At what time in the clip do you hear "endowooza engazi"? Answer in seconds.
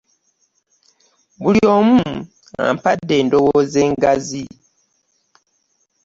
3.21-4.43